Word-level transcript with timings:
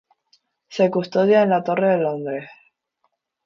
Se 0.75 0.89
custodia 0.89 1.43
en 1.43 1.51
la 1.51 1.63
Torre 1.63 1.91
de 1.91 1.99
Londres. 1.99 2.49